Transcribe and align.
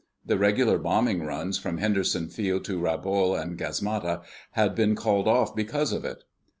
The 0.25 0.35
regular 0.39 0.79
bombing 0.79 1.21
runs 1.21 1.59
from 1.59 1.77
Henderson 1.77 2.27
Field 2.27 2.65
to 2.65 2.79
Rabaul 2.79 3.39
and 3.39 3.55
Gasmata 3.55 4.23
had 4.53 4.73
been 4.73 4.95
called 4.95 5.27
off 5.27 5.55
because 5.55 5.93
of 5.93 6.03
it. 6.03 6.23